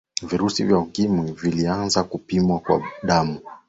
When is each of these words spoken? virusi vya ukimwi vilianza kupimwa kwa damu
virusi 0.23 0.63
vya 0.63 0.77
ukimwi 0.77 1.31
vilianza 1.31 2.03
kupimwa 2.03 2.59
kwa 2.59 2.83
damu 3.03 3.39